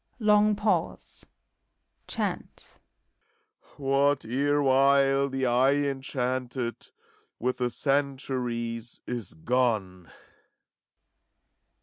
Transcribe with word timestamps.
Long 0.17 0.55
pause. 0.55 1.27
Chant, 2.07 2.79
What 3.77 4.25
erewhile 4.25 5.29
the 5.29 5.45
eye 5.45 5.75
enchanted 5.75 6.89
With 7.37 7.59
the 7.59 7.69
centuries 7.69 9.01
is 9.05 9.35
gone. 9.35 10.09